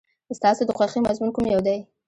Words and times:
ستاسو 0.39 0.61
د 0.65 0.69
خوښې 0.77 0.99
مضمون 1.07 1.29
کوم 1.35 1.45
یو 1.53 1.61
دی؟ 1.67 1.77